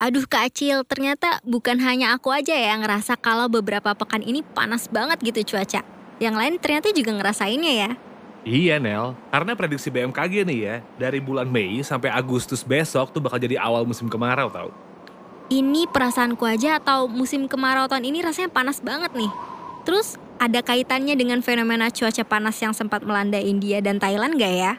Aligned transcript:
Aduh 0.00 0.24
Kak 0.24 0.48
Acil, 0.48 0.80
ternyata 0.88 1.44
bukan 1.44 1.76
hanya 1.84 2.16
aku 2.16 2.32
aja 2.32 2.56
ya 2.56 2.72
yang 2.72 2.80
ngerasa 2.80 3.20
kalau 3.20 3.52
beberapa 3.52 3.92
pekan 3.92 4.24
ini 4.24 4.40
panas 4.40 4.88
banget 4.88 5.20
gitu 5.20 5.52
cuaca. 5.52 5.84
Yang 6.16 6.34
lain 6.40 6.54
ternyata 6.56 6.88
juga 6.96 7.12
ngerasainnya 7.20 7.72
ya. 7.76 7.90
Iya 8.48 8.80
Nel, 8.80 9.12
karena 9.28 9.52
prediksi 9.52 9.92
BMKG 9.92 10.48
nih 10.48 10.58
ya, 10.64 10.76
dari 10.96 11.20
bulan 11.20 11.52
Mei 11.52 11.84
sampai 11.84 12.08
Agustus 12.08 12.64
besok 12.64 13.12
tuh 13.12 13.20
bakal 13.20 13.36
jadi 13.36 13.60
awal 13.60 13.84
musim 13.84 14.08
kemarau 14.08 14.48
tau. 14.48 14.72
Ini 15.52 15.84
perasaanku 15.92 16.48
aja 16.48 16.80
atau 16.80 17.04
musim 17.04 17.44
kemarau 17.44 17.84
tahun 17.84 18.08
ini 18.08 18.24
rasanya 18.24 18.48
panas 18.48 18.80
banget 18.80 19.12
nih. 19.12 19.28
Terus 19.84 20.16
ada 20.40 20.64
kaitannya 20.64 21.12
dengan 21.12 21.44
fenomena 21.44 21.92
cuaca 21.92 22.24
panas 22.24 22.56
yang 22.64 22.72
sempat 22.72 23.04
melanda 23.04 23.36
India 23.36 23.84
dan 23.84 24.00
Thailand 24.00 24.40
gak 24.40 24.54
ya? 24.56 24.72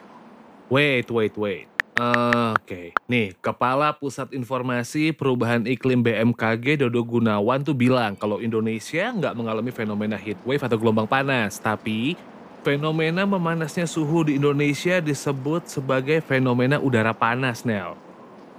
Wait, 0.66 1.06
wait, 1.14 1.38
wait. 1.38 1.71
Oke, 1.92 2.96
nih 3.04 3.36
Kepala 3.44 3.92
Pusat 3.92 4.32
Informasi 4.32 5.12
Perubahan 5.12 5.68
Iklim 5.68 6.00
BMKG 6.00 6.80
Dodo 6.80 7.04
Gunawan 7.04 7.60
tuh 7.60 7.76
bilang 7.76 8.16
kalau 8.16 8.40
Indonesia 8.40 9.12
nggak 9.12 9.36
mengalami 9.36 9.68
fenomena 9.68 10.16
heat 10.16 10.40
wave 10.48 10.64
atau 10.64 10.80
gelombang 10.80 11.04
panas, 11.04 11.60
tapi 11.60 12.16
fenomena 12.64 13.28
memanasnya 13.28 13.84
suhu 13.84 14.24
di 14.24 14.40
Indonesia 14.40 15.04
disebut 15.04 15.68
sebagai 15.68 16.24
fenomena 16.24 16.80
udara 16.80 17.12
panas, 17.12 17.68
Nel. 17.68 17.92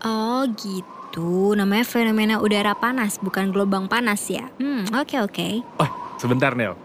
Oh 0.05 0.45
gitu, 0.53 1.57
namanya 1.57 1.89
fenomena 1.89 2.37
udara 2.37 2.77
panas 2.77 3.17
bukan 3.17 3.49
gelombang 3.49 3.89
panas 3.89 4.29
ya. 4.29 4.45
Hmm, 4.61 4.85
oke 4.93 5.17
oke. 5.25 5.47
Oh, 5.81 5.89
sebentar 6.21 6.53
Nel. 6.53 6.77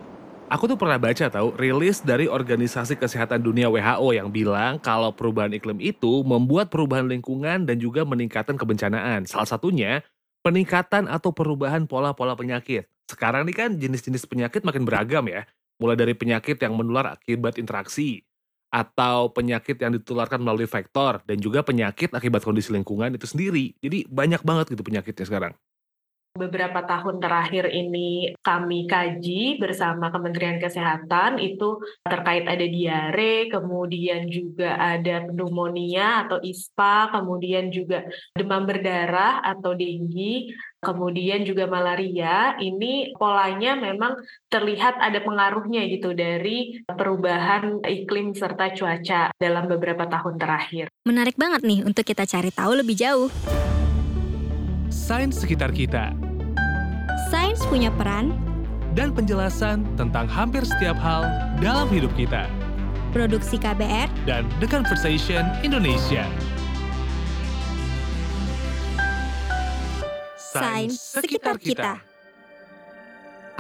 Aku 0.49 0.65
tuh 0.65 0.81
pernah 0.81 0.97
baca 0.97 1.29
tahu 1.29 1.53
rilis 1.61 2.01
dari 2.01 2.25
Organisasi 2.25 2.97
Kesehatan 2.97 3.45
Dunia 3.45 3.69
WHO 3.69 4.17
yang 4.17 4.33
bilang 4.33 4.81
kalau 4.81 5.13
perubahan 5.13 5.53
iklim 5.53 5.77
itu 5.77 6.25
membuat 6.25 6.73
perubahan 6.73 7.05
lingkungan 7.05 7.69
dan 7.69 7.77
juga 7.77 8.09
meningkatkan 8.09 8.57
kebencanaan. 8.57 9.29
Salah 9.29 9.45
satunya 9.45 10.01
peningkatan 10.41 11.05
atau 11.05 11.37
perubahan 11.37 11.85
pola-pola 11.85 12.33
penyakit. 12.33 12.89
Sekarang 13.05 13.45
nih 13.45 13.57
kan 13.61 13.71
jenis-jenis 13.77 14.25
penyakit 14.25 14.65
makin 14.65 14.89
beragam 14.89 15.29
ya. 15.29 15.45
Mulai 15.85 16.01
dari 16.01 16.17
penyakit 16.17 16.57
yang 16.65 16.81
menular 16.81 17.13
akibat 17.13 17.61
interaksi, 17.61 18.25
atau 18.73 19.29
penyakit 19.29 19.77
yang 19.77 19.93
ditularkan 20.01 20.41
melalui 20.41 20.65
vektor, 20.65 21.21
dan 21.29 21.37
juga 21.37 21.61
penyakit 21.61 22.17
akibat 22.17 22.41
kondisi 22.41 22.73
lingkungan 22.73 23.13
itu 23.13 23.29
sendiri. 23.29 23.77
Jadi 23.85 24.09
banyak 24.09 24.41
banget 24.41 24.73
gitu 24.73 24.81
penyakitnya 24.81 25.29
sekarang 25.29 25.53
beberapa 26.39 26.87
tahun 26.87 27.19
terakhir 27.19 27.69
ini 27.75 28.33
kami 28.41 28.87
kaji 28.87 29.59
bersama 29.59 30.15
Kementerian 30.15 30.63
Kesehatan 30.63 31.43
itu 31.43 31.83
terkait 32.07 32.47
ada 32.47 32.63
diare, 32.63 33.51
kemudian 33.51 34.31
juga 34.31 34.79
ada 34.79 35.27
pneumonia 35.27 36.25
atau 36.25 36.39
ISPA, 36.39 37.11
kemudian 37.11 37.75
juga 37.75 38.07
demam 38.39 38.63
berdarah 38.65 39.43
atau 39.43 39.75
denggi, 39.75 40.55
kemudian 40.79 41.43
juga 41.43 41.67
malaria. 41.67 42.55
Ini 42.63 43.19
polanya 43.19 43.75
memang 43.75 44.15
terlihat 44.47 45.03
ada 45.03 45.19
pengaruhnya 45.19 45.85
gitu 45.91 46.15
dari 46.15 46.79
perubahan 46.87 47.83
iklim 47.83 48.33
serta 48.39 48.71
cuaca 48.79 49.35
dalam 49.35 49.67
beberapa 49.67 50.07
tahun 50.07 50.39
terakhir. 50.39 50.87
Menarik 51.03 51.35
banget 51.35 51.67
nih 51.67 51.83
untuk 51.83 52.07
kita 52.07 52.23
cari 52.23 52.55
tahu 52.55 52.73
lebih 52.79 52.95
jauh. 52.95 53.29
Sains 54.89 55.41
sekitar 55.41 55.73
kita 55.73 56.28
punya 57.69 57.93
peran 57.93 58.33
dan 58.97 59.13
penjelasan 59.13 59.85
tentang 60.01 60.25
hampir 60.25 60.65
setiap 60.65 60.97
hal 60.97 61.29
dalam 61.61 61.85
hidup 61.93 62.09
kita. 62.17 62.49
Produksi 63.13 63.61
KBR 63.61 64.09
dan 64.25 64.49
The 64.57 64.65
Conversation 64.65 65.45
Indonesia. 65.61 66.25
Sains 70.41 70.97
sekitar 70.97 71.61
kita. 71.61 72.01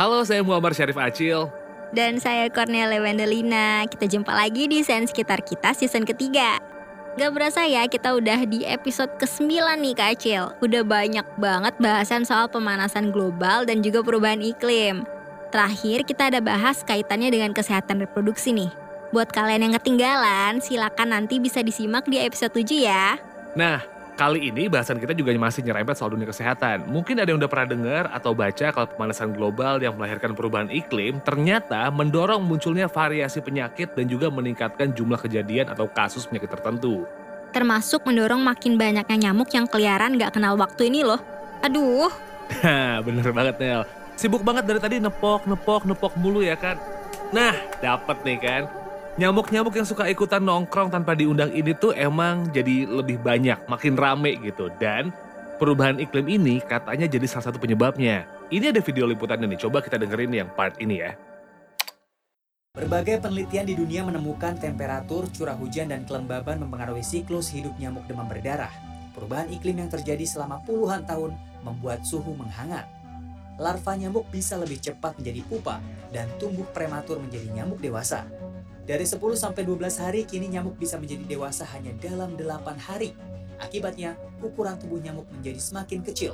Halo, 0.00 0.24
saya 0.24 0.40
Muammar 0.40 0.72
Syarif 0.72 0.96
Acil. 0.96 1.52
Dan 1.92 2.16
saya 2.16 2.48
Cornelia 2.48 3.04
Wendelina. 3.04 3.84
Kita 3.92 4.08
jumpa 4.08 4.32
lagi 4.32 4.72
di 4.72 4.80
Sains 4.80 5.12
Sekitar 5.12 5.44
Kita 5.44 5.76
season 5.76 6.08
ketiga. 6.08 6.77
Gak 7.18 7.34
berasa 7.34 7.66
ya 7.66 7.82
kita 7.90 8.14
udah 8.14 8.46
di 8.46 8.62
episode 8.62 9.10
ke-9 9.18 9.50
nih 9.82 9.94
Kak 9.98 10.10
Acil. 10.14 10.54
Udah 10.62 10.86
banyak 10.86 11.26
banget 11.34 11.74
bahasan 11.82 12.22
soal 12.22 12.46
pemanasan 12.46 13.10
global 13.10 13.66
dan 13.66 13.82
juga 13.82 14.06
perubahan 14.06 14.38
iklim. 14.38 15.02
Terakhir 15.50 16.06
kita 16.06 16.30
ada 16.30 16.38
bahas 16.38 16.86
kaitannya 16.86 17.34
dengan 17.34 17.50
kesehatan 17.50 18.06
reproduksi 18.06 18.54
nih. 18.54 18.70
Buat 19.10 19.34
kalian 19.34 19.66
yang 19.66 19.74
ketinggalan, 19.74 20.62
silakan 20.62 21.10
nanti 21.10 21.42
bisa 21.42 21.58
disimak 21.58 22.06
di 22.06 22.22
episode 22.22 22.54
7 22.54 22.86
ya. 22.86 23.18
Nah, 23.58 23.82
Kali 24.18 24.50
ini 24.50 24.66
bahasan 24.66 24.98
kita 24.98 25.14
juga 25.14 25.30
masih 25.38 25.62
nyerempet 25.62 25.94
soal 25.94 26.10
dunia 26.10 26.26
kesehatan. 26.26 26.90
Mungkin 26.90 27.22
ada 27.22 27.30
yang 27.30 27.38
udah 27.38 27.46
pernah 27.46 27.70
dengar 27.70 28.10
atau 28.10 28.34
baca 28.34 28.74
kalau 28.74 28.90
pemanasan 28.90 29.30
global 29.30 29.78
yang 29.78 29.94
melahirkan 29.94 30.34
perubahan 30.34 30.66
iklim 30.74 31.22
ternyata 31.22 31.86
mendorong 31.94 32.42
munculnya 32.42 32.90
variasi 32.90 33.38
penyakit 33.38 33.94
dan 33.94 34.10
juga 34.10 34.26
meningkatkan 34.26 34.90
jumlah 34.90 35.22
kejadian 35.22 35.70
atau 35.70 35.86
kasus 35.86 36.26
penyakit 36.26 36.50
tertentu. 36.50 37.06
Termasuk 37.54 38.02
mendorong 38.02 38.42
makin 38.42 38.74
banyaknya 38.74 39.30
nyamuk 39.30 39.54
yang 39.54 39.70
keliaran 39.70 40.18
gak 40.18 40.34
kenal 40.34 40.58
waktu 40.58 40.90
ini 40.90 41.06
loh. 41.06 41.22
Aduh. 41.62 42.10
Bener 43.06 43.30
banget 43.30 43.54
Nel. 43.62 43.86
Sibuk 44.18 44.42
banget 44.42 44.66
dari 44.66 44.82
tadi 44.82 44.98
nepok, 44.98 45.46
nepok, 45.46 45.86
nepok 45.86 46.18
mulu 46.18 46.42
ya 46.42 46.58
kan. 46.58 46.74
Nah, 47.30 47.54
dapet 47.78 48.18
nih 48.26 48.38
kan. 48.42 48.62
Nyamuk-nyamuk 49.18 49.74
yang 49.74 49.82
suka 49.82 50.06
ikutan 50.06 50.38
nongkrong 50.46 50.94
tanpa 50.94 51.10
diundang 51.18 51.50
ini 51.50 51.74
tuh 51.74 51.90
emang 51.90 52.54
jadi 52.54 52.86
lebih 52.86 53.18
banyak, 53.18 53.66
makin 53.66 53.98
rame 53.98 54.38
gitu. 54.46 54.70
Dan 54.78 55.10
perubahan 55.58 55.98
iklim 55.98 56.30
ini 56.30 56.62
katanya 56.62 57.10
jadi 57.10 57.26
salah 57.26 57.50
satu 57.50 57.58
penyebabnya. 57.58 58.30
Ini 58.46 58.70
ada 58.70 58.78
video 58.78 59.10
liputannya 59.10 59.50
nih, 59.50 59.58
coba 59.66 59.82
kita 59.82 59.98
dengerin 59.98 60.38
yang 60.38 60.46
part 60.54 60.78
ini 60.78 61.02
ya. 61.02 61.18
Berbagai 62.78 63.18
penelitian 63.18 63.66
di 63.66 63.74
dunia 63.74 64.06
menemukan 64.06 64.54
temperatur, 64.54 65.26
curah 65.34 65.58
hujan, 65.58 65.90
dan 65.90 66.06
kelembaban 66.06 66.62
mempengaruhi 66.62 67.02
siklus 67.02 67.50
hidup 67.50 67.74
nyamuk 67.82 68.06
demam 68.06 68.30
berdarah. 68.30 68.70
Perubahan 69.18 69.50
iklim 69.50 69.82
yang 69.82 69.90
terjadi 69.90 70.22
selama 70.30 70.62
puluhan 70.62 71.02
tahun 71.02 71.34
membuat 71.66 72.06
suhu 72.06 72.38
menghangat. 72.38 72.86
Larva 73.58 73.98
nyamuk 73.98 74.30
bisa 74.30 74.54
lebih 74.54 74.78
cepat 74.78 75.18
menjadi 75.18 75.42
pupa 75.42 75.82
dan 76.14 76.30
tumbuh 76.38 76.70
prematur 76.70 77.18
menjadi 77.18 77.50
nyamuk 77.50 77.82
dewasa. 77.82 78.22
Dari 78.88 79.04
10 79.04 79.20
sampai 79.36 79.68
12 79.68 80.00
hari 80.00 80.24
kini 80.24 80.48
nyamuk 80.48 80.80
bisa 80.80 80.96
menjadi 80.96 81.20
dewasa 81.28 81.68
hanya 81.76 81.92
dalam 82.00 82.32
8 82.40 82.72
hari. 82.80 83.12
Akibatnya, 83.60 84.16
ukuran 84.40 84.80
tubuh 84.80 84.96
nyamuk 84.96 85.28
menjadi 85.28 85.60
semakin 85.60 86.00
kecil. 86.08 86.32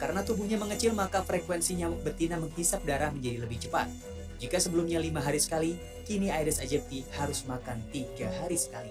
Karena 0.00 0.24
tubuhnya 0.24 0.56
mengecil, 0.56 0.96
maka 0.96 1.20
frekuensi 1.20 1.76
nyamuk 1.76 2.00
betina 2.00 2.40
menghisap 2.40 2.80
darah 2.88 3.12
menjadi 3.12 3.44
lebih 3.44 3.60
cepat. 3.60 3.92
Jika 4.40 4.56
sebelumnya 4.56 4.96
lima 4.96 5.20
hari 5.20 5.36
sekali, 5.36 5.76
kini 6.08 6.32
Aedes 6.32 6.64
aegypti 6.64 7.04
harus 7.20 7.44
makan 7.44 7.76
tiga 7.92 8.32
hari 8.40 8.56
sekali. 8.56 8.88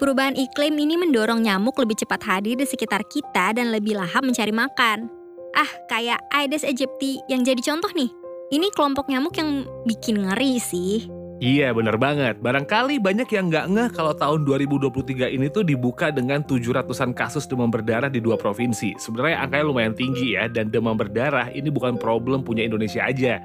Perubahan 0.00 0.40
iklim 0.40 0.80
ini 0.80 0.96
mendorong 0.96 1.44
nyamuk 1.44 1.76
lebih 1.76 2.00
cepat 2.00 2.24
hadir 2.24 2.56
di 2.56 2.64
sekitar 2.64 3.04
kita 3.04 3.52
dan 3.52 3.68
lebih 3.68 4.00
lahap 4.00 4.24
mencari 4.24 4.48
makan. 4.48 5.12
Ah, 5.52 5.68
kayak 5.92 6.24
Aedes 6.32 6.64
aegypti 6.64 7.20
yang 7.28 7.44
jadi 7.44 7.60
contoh 7.60 7.92
nih. 7.92 8.08
Ini 8.48 8.72
kelompok 8.72 9.12
nyamuk 9.12 9.36
yang 9.36 9.68
bikin 9.84 10.24
ngeri 10.24 10.56
sih. 10.56 11.23
Iya 11.42 11.74
bener 11.74 11.98
banget, 11.98 12.38
barangkali 12.38 13.02
banyak 13.02 13.26
yang 13.34 13.50
nggak 13.50 13.66
ngeh 13.66 13.88
kalau 13.90 14.14
tahun 14.14 14.46
2023 14.46 15.34
ini 15.34 15.50
tuh 15.50 15.66
dibuka 15.66 16.14
dengan 16.14 16.46
700-an 16.46 17.10
kasus 17.10 17.50
demam 17.50 17.74
berdarah 17.74 18.06
di 18.06 18.22
dua 18.22 18.38
provinsi. 18.38 18.94
Sebenarnya 19.02 19.42
angkanya 19.42 19.66
lumayan 19.66 19.94
tinggi 19.98 20.38
ya, 20.38 20.46
dan 20.46 20.70
demam 20.70 20.94
berdarah 20.94 21.50
ini 21.50 21.74
bukan 21.74 21.98
problem 21.98 22.46
punya 22.46 22.62
Indonesia 22.62 23.02
aja. 23.02 23.42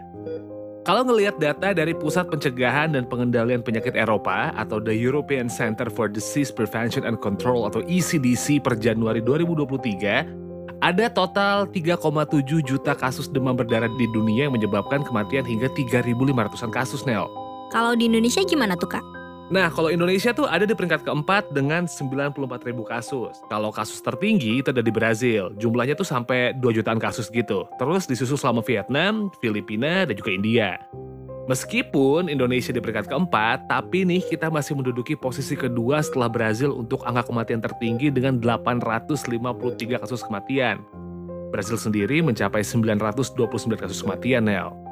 Kalau 0.85 1.01
ngelihat 1.01 1.41
data 1.41 1.73
dari 1.73 1.97
Pusat 1.97 2.29
Pencegahan 2.29 2.93
dan 2.93 3.09
Pengendalian 3.09 3.65
Penyakit 3.65 3.97
Eropa 3.97 4.53
atau 4.53 4.77
The 4.77 4.93
European 4.93 5.49
Center 5.49 5.89
for 5.89 6.05
Disease 6.05 6.53
Prevention 6.53 7.09
and 7.09 7.17
Control 7.17 7.65
atau 7.65 7.81
ECDC 7.89 8.61
per 8.61 8.77
Januari 8.77 9.19
2023, 9.25 10.29
ada 10.79 11.05
total 11.09 11.65
3,7 11.67 12.63
juta 12.63 12.93
kasus 12.93 13.27
demam 13.27 13.57
berdarah 13.57 13.89
di 13.97 14.05
dunia 14.13 14.47
yang 14.47 14.55
menyebabkan 14.55 15.01
kematian 15.01 15.43
hingga 15.43 15.67
3.500an 15.73 16.69
kasus, 16.69 17.03
Nel. 17.03 17.48
Kalau 17.69 17.93
di 17.93 18.09
Indonesia 18.09 18.41
gimana 18.41 18.73
tuh 18.73 18.97
kak? 18.97 19.05
Nah, 19.49 19.69
kalau 19.73 19.89
Indonesia 19.89 20.29
tuh 20.29 20.45
ada 20.45 20.65
di 20.65 20.77
peringkat 20.77 21.01
keempat 21.05 21.49
dengan 21.53 21.89
94 21.89 22.65
ribu 22.69 22.85
kasus. 22.85 23.33
Kalau 23.49 23.73
kasus 23.73 23.97
tertinggi 24.01 24.61
itu 24.61 24.69
ada 24.69 24.81
di 24.81 24.93
Brazil. 24.93 25.49
Jumlahnya 25.57 25.97
tuh 25.97 26.05
sampai 26.05 26.53
2 26.57 26.69
jutaan 26.69 27.01
kasus 27.01 27.33
gitu. 27.33 27.65
Terus 27.81 28.05
disusul 28.05 28.37
selama 28.37 28.61
Vietnam, 28.61 29.33
Filipina, 29.41 30.05
dan 30.05 30.13
juga 30.13 30.33
India. 30.33 30.69
Meskipun 31.49 32.29
Indonesia 32.29 32.69
di 32.69 32.77
peringkat 32.77 33.09
keempat, 33.09 33.65
tapi 33.65 34.05
nih 34.05 34.21
kita 34.21 34.53
masih 34.53 34.77
menduduki 34.77 35.17
posisi 35.17 35.57
kedua 35.57 35.97
setelah 36.05 36.29
Brazil 36.29 36.77
untuk 36.77 37.01
angka 37.09 37.25
kematian 37.33 37.57
tertinggi 37.57 38.13
dengan 38.13 38.37
853 38.37 39.97
kasus 39.97 40.21
kematian. 40.21 40.85
Brazil 41.49 41.81
sendiri 41.81 42.21
mencapai 42.21 42.61
929 42.61 43.81
kasus 43.81 44.05
kematian, 44.05 44.45
Nel. 44.45 44.88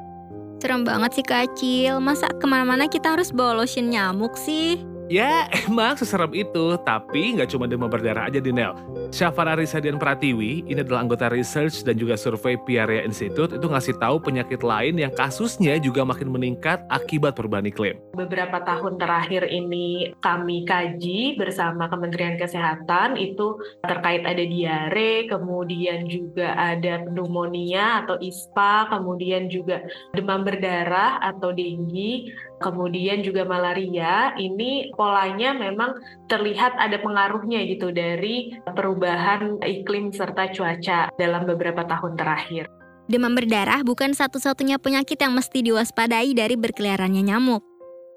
Serem 0.58 0.82
banget 0.82 1.22
sih 1.22 1.26
kecil, 1.26 2.02
masa 2.02 2.26
ke 2.34 2.42
mana-mana 2.42 2.90
kita 2.90 3.14
harus 3.14 3.30
bawa 3.30 3.62
lotion 3.62 3.94
nyamuk 3.94 4.34
sih? 4.34 4.97
Ya, 5.08 5.48
emang 5.64 5.96
seserem 5.96 6.36
itu, 6.36 6.76
tapi 6.84 7.32
nggak 7.32 7.48
cuma 7.48 7.64
demam 7.64 7.88
berdarah 7.88 8.28
aja 8.28 8.44
Dinel. 8.44 8.76
Syafara 9.08 9.56
Risadian 9.56 9.96
Pratiwi, 9.96 10.68
ini 10.68 10.84
adalah 10.84 11.00
anggota 11.00 11.32
research 11.32 11.80
dan 11.80 11.96
juga 11.96 12.12
survei 12.20 12.60
Piaria 12.60 13.08
Institute, 13.08 13.56
itu 13.56 13.64
ngasih 13.64 13.96
tahu 13.96 14.20
penyakit 14.20 14.60
lain 14.60 15.00
yang 15.00 15.08
kasusnya 15.16 15.80
juga 15.80 16.04
makin 16.04 16.28
meningkat 16.28 16.84
akibat 16.92 17.32
perubahan 17.32 17.64
iklim. 17.64 17.96
Beberapa 18.12 18.60
tahun 18.60 19.00
terakhir 19.00 19.48
ini 19.48 20.12
kami 20.20 20.68
kaji 20.68 21.40
bersama 21.40 21.88
Kementerian 21.88 22.36
Kesehatan 22.36 23.16
itu 23.16 23.56
terkait 23.88 24.28
ada 24.28 24.44
diare, 24.44 25.24
kemudian 25.24 26.04
juga 26.04 26.52
ada 26.52 27.08
pneumonia 27.08 28.04
atau 28.04 28.20
ISPA, 28.20 28.92
kemudian 28.92 29.48
juga 29.48 29.88
demam 30.12 30.44
berdarah 30.44 31.16
atau 31.24 31.48
denggi, 31.56 32.28
kemudian 32.60 33.24
juga 33.24 33.48
malaria, 33.48 34.36
ini 34.36 34.92
polanya 34.98 35.54
memang 35.54 35.94
terlihat 36.26 36.74
ada 36.74 36.98
pengaruhnya 36.98 37.62
gitu 37.70 37.94
dari 37.94 38.50
perubahan 38.66 39.62
iklim 39.62 40.10
serta 40.10 40.50
cuaca 40.50 41.14
dalam 41.14 41.46
beberapa 41.46 41.86
tahun 41.86 42.18
terakhir. 42.18 42.66
Demam 43.08 43.32
berdarah 43.32 43.80
bukan 43.86 44.12
satu-satunya 44.12 44.76
penyakit 44.76 45.16
yang 45.16 45.32
mesti 45.32 45.64
diwaspadai 45.64 46.34
dari 46.36 46.58
berkeliarannya 46.58 47.24
nyamuk. 47.24 47.64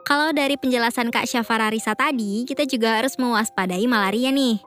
Kalau 0.04 0.33
dari 0.33 0.57
penjelasan 0.57 1.13
Kak 1.13 1.30
Syafara 1.30 1.69
Risa 1.69 1.94
tadi, 1.94 2.44
kita 2.44 2.66
juga 2.66 3.00
harus 3.00 3.16
mewaspadai 3.22 3.86
malaria 3.86 4.34
nih. 4.34 4.60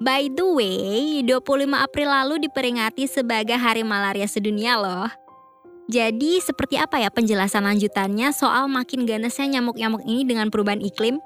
By 0.00 0.32
the 0.32 0.46
way, 0.46 1.20
25 1.26 1.74
April 1.74 2.08
lalu 2.08 2.48
diperingati 2.48 3.10
sebagai 3.10 3.58
Hari 3.58 3.82
Malaria 3.82 4.30
Sedunia 4.30 4.78
loh. 4.78 5.10
Jadi 5.90 6.38
seperti 6.38 6.78
apa 6.78 7.02
ya 7.02 7.10
penjelasan 7.10 7.66
lanjutannya 7.66 8.30
soal 8.30 8.70
makin 8.70 9.08
ganasnya 9.08 9.58
nyamuk-nyamuk 9.58 10.04
ini 10.06 10.22
dengan 10.22 10.54
perubahan 10.54 10.78
iklim? 10.84 11.18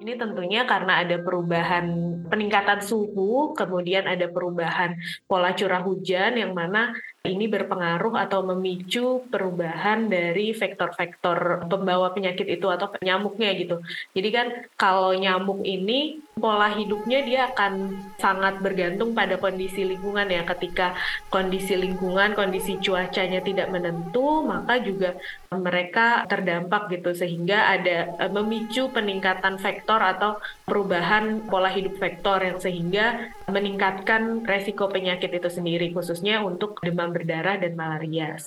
Ini 0.00 0.16
tentunya 0.16 0.64
karena 0.64 1.04
ada 1.04 1.20
perubahan 1.20 1.84
peningkatan 2.32 2.80
suhu, 2.80 3.52
kemudian 3.52 4.08
ada 4.08 4.32
perubahan 4.32 4.96
pola 5.28 5.52
curah 5.52 5.84
hujan 5.84 6.40
yang 6.40 6.56
mana 6.56 6.96
ini 7.20 7.44
berpengaruh 7.52 8.16
atau 8.16 8.40
memicu 8.48 9.28
perubahan 9.28 10.08
dari 10.08 10.56
vektor-vektor 10.56 11.68
pembawa 11.68 12.16
penyakit 12.16 12.48
itu 12.48 12.64
atau 12.64 12.88
nyamuknya 13.04 13.52
gitu. 13.60 13.84
Jadi 14.16 14.28
kan 14.32 14.46
kalau 14.80 15.12
nyamuk 15.12 15.60
ini 15.68 16.16
pola 16.40 16.72
hidupnya 16.72 17.20
dia 17.20 17.40
akan 17.52 18.00
sangat 18.16 18.64
bergantung 18.64 19.12
pada 19.12 19.36
kondisi 19.36 19.84
lingkungan 19.84 20.32
ya. 20.32 20.48
Ketika 20.48 20.96
kondisi 21.28 21.76
lingkungan, 21.76 22.32
kondisi 22.32 22.80
cuacanya 22.80 23.44
tidak 23.44 23.68
menentu, 23.68 24.40
maka 24.48 24.80
juga 24.80 25.20
mereka 25.52 26.24
terdampak 26.30 26.88
gitu 26.94 27.10
sehingga 27.12 27.74
ada 27.74 28.16
e, 28.16 28.24
memicu 28.30 28.86
peningkatan 28.88 29.58
vektor 29.58 29.98
atau 29.98 30.38
perubahan 30.64 31.44
pola 31.50 31.68
hidup 31.68 31.98
vektor 31.98 32.38
yang 32.40 32.62
sehingga 32.62 33.34
meningkatkan 33.50 34.46
resiko 34.46 34.86
penyakit 34.86 35.34
itu 35.34 35.50
sendiri 35.50 35.90
khususnya 35.90 36.38
untuk 36.40 36.78
demam 36.80 37.10
demam 37.10 37.16
berdarah 37.18 37.56
dan 37.58 37.72
malaria. 37.74 38.38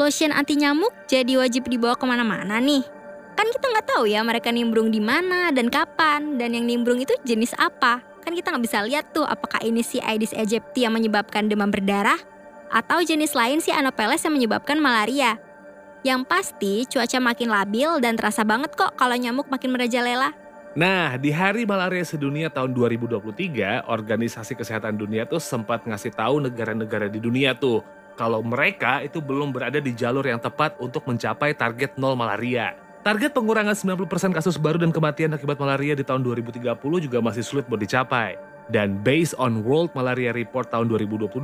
Lotion 0.00 0.32
anti 0.32 0.56
nyamuk 0.56 0.92
jadi 1.08 1.40
wajib 1.40 1.68
dibawa 1.68 1.96
ke 1.96 2.04
mana-mana 2.08 2.60
nih. 2.60 2.95
Kan 3.36 3.52
kita 3.52 3.68
nggak 3.68 3.86
tahu 3.92 4.08
ya 4.08 4.24
mereka 4.24 4.48
nimbrung 4.48 4.88
di 4.88 4.98
mana 4.98 5.52
dan 5.52 5.68
kapan, 5.68 6.40
dan 6.40 6.56
yang 6.56 6.64
nimbrung 6.64 6.96
itu 6.96 7.12
jenis 7.20 7.52
apa. 7.60 8.00
Kan 8.24 8.32
kita 8.32 8.48
nggak 8.48 8.64
bisa 8.64 8.80
lihat 8.82 9.12
tuh 9.12 9.28
apakah 9.28 9.60
ini 9.60 9.84
si 9.84 10.00
Aedes 10.00 10.32
aegypti 10.32 10.88
yang 10.88 10.96
menyebabkan 10.96 11.46
demam 11.46 11.68
berdarah, 11.68 12.18
atau 12.72 13.04
jenis 13.04 13.36
lain 13.36 13.60
si 13.60 13.70
Anopheles 13.70 14.24
yang 14.24 14.34
menyebabkan 14.34 14.80
malaria. 14.80 15.36
Yang 16.00 16.22
pasti 16.24 16.74
cuaca 16.88 17.18
makin 17.20 17.52
labil 17.52 18.00
dan 18.00 18.16
terasa 18.16 18.40
banget 18.40 18.72
kok 18.72 18.96
kalau 18.96 19.14
nyamuk 19.14 19.52
makin 19.52 19.68
merajalela. 19.68 20.32
Nah, 20.76 21.16
di 21.16 21.32
Hari 21.32 21.64
Malaria 21.64 22.04
Sedunia 22.04 22.52
tahun 22.52 22.76
2023, 22.76 23.88
Organisasi 23.88 24.52
Kesehatan 24.56 25.00
Dunia 25.00 25.24
tuh 25.24 25.40
sempat 25.40 25.88
ngasih 25.88 26.12
tahu 26.12 26.44
negara-negara 26.44 27.08
di 27.08 27.16
dunia 27.16 27.56
tuh 27.56 27.80
kalau 28.12 28.44
mereka 28.44 29.00
itu 29.00 29.20
belum 29.24 29.56
berada 29.56 29.80
di 29.80 29.92
jalur 29.96 30.24
yang 30.24 30.40
tepat 30.40 30.76
untuk 30.80 31.04
mencapai 31.08 31.56
target 31.56 31.96
nol 31.96 32.12
malaria. 32.12 32.85
Target 33.06 33.38
pengurangan 33.38 33.78
90% 33.78 34.34
kasus 34.34 34.58
baru 34.58 34.82
dan 34.82 34.90
kematian 34.90 35.30
akibat 35.30 35.62
malaria 35.62 35.94
di 35.94 36.02
tahun 36.02 36.26
2030 36.26 36.74
juga 37.06 37.22
masih 37.22 37.46
sulit 37.46 37.62
buat 37.70 37.78
dicapai. 37.78 38.34
Dan 38.66 38.98
based 39.06 39.38
on 39.38 39.62
World 39.62 39.94
Malaria 39.94 40.34
Report 40.34 40.66
tahun 40.66 40.90
2022, 40.90 41.38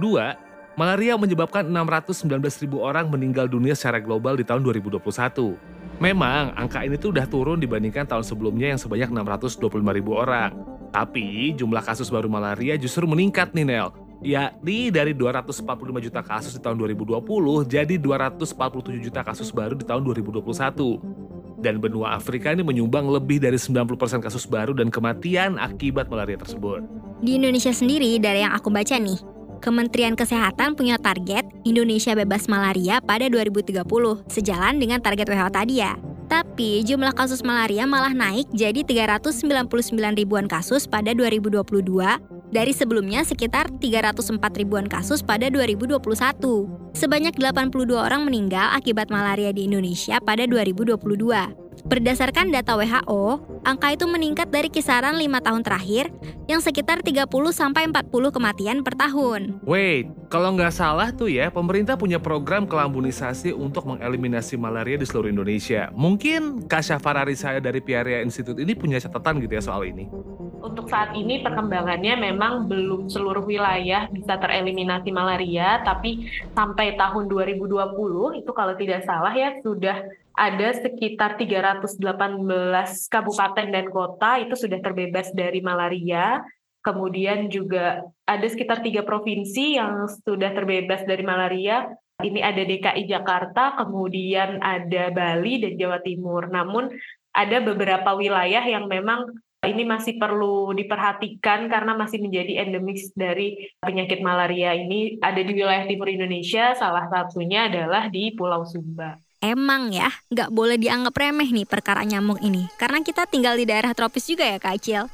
malaria 0.74 1.14
menyebabkan 1.14 1.62
619 1.62 2.66
ribu 2.66 2.82
orang 2.82 3.06
meninggal 3.06 3.46
dunia 3.46 3.78
secara 3.78 4.02
global 4.02 4.34
di 4.34 4.42
tahun 4.42 4.66
2021. 4.66 5.54
Memang 6.02 6.50
angka 6.58 6.82
ini 6.82 6.98
tuh 6.98 7.14
udah 7.14 7.30
turun 7.30 7.62
dibandingkan 7.62 8.10
tahun 8.10 8.26
sebelumnya 8.26 8.74
yang 8.74 8.80
sebanyak 8.82 9.14
625 9.14 9.62
ribu 9.94 10.18
orang. 10.18 10.58
Tapi 10.90 11.54
jumlah 11.54 11.86
kasus 11.86 12.10
baru 12.10 12.26
malaria 12.26 12.74
justru 12.74 13.06
meningkat 13.06 13.54
nih 13.54 13.62
Nel 13.62 13.94
yakni 14.22 14.90
dari 14.94 15.14
245 15.14 15.66
juta 15.98 16.22
kasus 16.22 16.54
di 16.54 16.62
tahun 16.62 16.78
2020 16.78 17.66
jadi 17.66 17.94
247 17.98 19.02
juta 19.10 19.20
kasus 19.26 19.50
baru 19.50 19.74
di 19.74 19.82
tahun 19.82 20.06
2021. 20.06 21.22
Dan 21.62 21.78
benua 21.78 22.18
Afrika 22.18 22.50
ini 22.50 22.66
menyumbang 22.66 23.06
lebih 23.06 23.38
dari 23.38 23.54
90% 23.54 24.18
kasus 24.18 24.50
baru 24.50 24.74
dan 24.74 24.90
kematian 24.90 25.56
akibat 25.62 26.10
malaria 26.10 26.34
tersebut. 26.34 26.82
Di 27.22 27.38
Indonesia 27.38 27.70
sendiri, 27.70 28.18
dari 28.18 28.42
yang 28.42 28.50
aku 28.50 28.66
baca 28.68 28.98
nih, 28.98 29.22
Kementerian 29.62 30.18
Kesehatan 30.18 30.74
punya 30.74 30.98
target 30.98 31.46
Indonesia 31.62 32.18
bebas 32.18 32.50
malaria 32.50 32.98
pada 32.98 33.30
2030, 33.30 33.86
sejalan 34.26 34.82
dengan 34.82 34.98
target 34.98 35.30
WHO 35.30 35.50
tadi 35.54 35.78
ya. 35.78 35.94
Tapi 36.26 36.82
jumlah 36.82 37.14
kasus 37.14 37.46
malaria 37.46 37.86
malah 37.86 38.10
naik 38.10 38.50
jadi 38.50 38.82
399 38.82 39.70
ribuan 40.18 40.50
kasus 40.50 40.90
pada 40.90 41.14
2022 41.14 41.62
dari 42.52 42.76
sebelumnya 42.76 43.24
sekitar 43.24 43.72
304 43.80 44.38
ribuan 44.60 44.84
kasus 44.84 45.24
pada 45.24 45.48
2021. 45.48 45.96
Sebanyak 46.92 47.34
82 47.40 47.96
orang 47.96 48.28
meninggal 48.28 48.70
akibat 48.76 49.08
malaria 49.08 49.50
di 49.50 49.64
Indonesia 49.64 50.20
pada 50.20 50.44
2022. 50.44 51.00
Berdasarkan 51.82 52.54
data 52.54 52.78
WHO, 52.78 53.42
angka 53.66 53.90
itu 53.90 54.06
meningkat 54.06 54.52
dari 54.52 54.70
kisaran 54.70 55.18
lima 55.18 55.42
tahun 55.42 55.66
terakhir 55.66 56.14
yang 56.46 56.62
sekitar 56.62 57.02
30 57.02 57.26
sampai 57.50 57.90
40 57.90 58.30
kematian 58.30 58.78
per 58.86 58.94
tahun. 58.94 59.58
Wait, 59.66 60.06
kalau 60.30 60.54
nggak 60.54 60.70
salah 60.70 61.10
tuh 61.10 61.26
ya, 61.32 61.50
pemerintah 61.50 61.98
punya 61.98 62.22
program 62.22 62.70
kelambunisasi 62.70 63.50
untuk 63.56 63.88
mengeliminasi 63.88 64.54
malaria 64.60 65.00
di 65.00 65.08
seluruh 65.08 65.32
Indonesia. 65.32 65.90
Mungkin 65.96 66.70
Kak 66.70 66.86
Syafara 66.86 67.26
saya 67.34 67.58
dari 67.58 67.82
Piaria 67.82 68.22
Institute 68.22 68.60
ini 68.60 68.76
punya 68.78 69.02
catatan 69.02 69.42
gitu 69.42 69.56
ya 69.56 69.62
soal 69.64 69.88
ini. 69.88 70.06
Untuk 70.62 70.86
saat 70.86 71.18
ini 71.18 71.42
perkembangannya 71.42 72.22
memang 72.22 72.70
belum 72.70 73.10
seluruh 73.10 73.42
wilayah 73.42 74.06
bisa 74.06 74.38
tereliminasi 74.38 75.10
malaria, 75.10 75.82
tapi 75.82 76.30
sampai 76.54 76.94
tahun 76.94 77.26
2020 77.26 78.38
itu 78.38 78.50
kalau 78.54 78.78
tidak 78.78 79.02
salah 79.02 79.34
ya 79.34 79.58
sudah 79.58 80.06
ada 80.38 80.68
sekitar 80.78 81.34
318 81.34 81.98
kabupaten 83.10 83.66
dan 83.74 83.86
kota 83.90 84.38
itu 84.38 84.54
sudah 84.54 84.78
terbebas 84.78 85.34
dari 85.34 85.58
malaria. 85.58 86.46
Kemudian 86.82 87.50
juga 87.50 88.06
ada 88.26 88.46
sekitar 88.46 88.86
tiga 88.86 89.02
provinsi 89.02 89.78
yang 89.78 90.06
sudah 90.22 90.50
terbebas 90.54 91.02
dari 91.02 91.26
malaria. 91.26 91.90
Ini 92.22 92.38
ada 92.38 92.62
DKI 92.62 93.02
Jakarta, 93.10 93.74
kemudian 93.82 94.62
ada 94.62 95.10
Bali 95.10 95.58
dan 95.58 95.74
Jawa 95.74 95.98
Timur. 96.06 96.46
Namun 96.46 96.86
ada 97.34 97.58
beberapa 97.62 98.14
wilayah 98.14 98.62
yang 98.62 98.86
memang 98.86 99.26
ini 99.62 99.86
masih 99.86 100.18
perlu 100.18 100.74
diperhatikan 100.74 101.70
karena 101.70 101.94
masih 101.94 102.18
menjadi 102.18 102.66
endemis 102.66 103.14
dari 103.14 103.70
penyakit 103.78 104.18
malaria 104.18 104.74
ini 104.74 105.22
ada 105.22 105.38
di 105.38 105.54
wilayah 105.54 105.86
timur 105.86 106.10
Indonesia, 106.10 106.74
salah 106.74 107.06
satunya 107.06 107.70
adalah 107.70 108.10
di 108.10 108.34
Pulau 108.34 108.66
Sumba. 108.66 109.14
Emang 109.38 109.94
ya, 109.94 110.10
nggak 110.34 110.50
boleh 110.50 110.78
dianggap 110.78 111.14
remeh 111.14 111.50
nih 111.50 111.66
perkara 111.66 112.02
nyamuk 112.02 112.42
ini, 112.42 112.66
karena 112.74 113.02
kita 113.06 113.26
tinggal 113.30 113.54
di 113.54 113.66
daerah 113.66 113.94
tropis 113.94 114.26
juga 114.26 114.46
ya 114.46 114.58
Kak 114.58 114.74
Acil. 114.82 115.06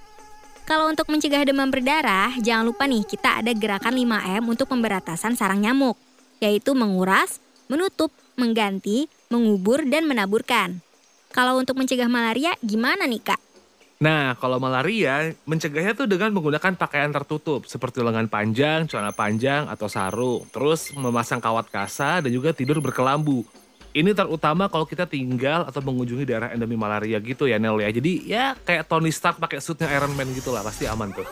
Kalau 0.68 0.84
untuk 0.88 1.08
mencegah 1.08 1.48
demam 1.48 1.68
berdarah, 1.68 2.32
jangan 2.40 2.68
lupa 2.68 2.84
nih 2.84 3.04
kita 3.04 3.40
ada 3.40 3.52
gerakan 3.56 3.96
5M 3.96 4.44
untuk 4.48 4.68
pemberantasan 4.68 5.32
sarang 5.32 5.64
nyamuk, 5.64 5.96
yaitu 6.44 6.76
menguras, 6.76 7.40
menutup, 7.72 8.12
mengganti, 8.36 9.08
mengubur, 9.32 9.84
dan 9.88 10.04
menaburkan. 10.04 10.80
Kalau 11.32 11.56
untuk 11.56 11.76
mencegah 11.80 12.08
malaria, 12.08 12.52
gimana 12.60 13.08
nih 13.08 13.20
Kak? 13.20 13.47
Nah, 13.98 14.38
kalau 14.38 14.62
malaria, 14.62 15.34
mencegahnya 15.42 15.90
tuh 15.90 16.06
dengan 16.06 16.30
menggunakan 16.30 16.78
pakaian 16.78 17.10
tertutup, 17.10 17.66
seperti 17.66 17.98
lengan 17.98 18.30
panjang, 18.30 18.86
celana 18.86 19.10
panjang, 19.10 19.66
atau 19.66 19.90
sarung. 19.90 20.46
Terus 20.54 20.94
memasang 20.94 21.42
kawat 21.42 21.66
kasa 21.66 22.22
dan 22.22 22.30
juga 22.30 22.54
tidur 22.54 22.78
berkelambu. 22.78 23.42
Ini 23.90 24.14
terutama 24.14 24.70
kalau 24.70 24.86
kita 24.86 25.10
tinggal 25.10 25.66
atau 25.66 25.82
mengunjungi 25.82 26.22
daerah 26.30 26.54
endemi 26.54 26.78
malaria 26.78 27.18
gitu 27.18 27.50
ya 27.50 27.58
Nel 27.58 27.82
ya. 27.82 27.90
Jadi 27.90 28.12
ya 28.30 28.54
kayak 28.54 28.86
Tony 28.86 29.10
Stark 29.10 29.42
pakai 29.42 29.58
suitnya 29.58 29.90
Iron 29.90 30.14
Man 30.14 30.30
gitu 30.30 30.54
lah, 30.54 30.62
pasti 30.62 30.86
aman 30.86 31.10
tuh. 31.10 31.26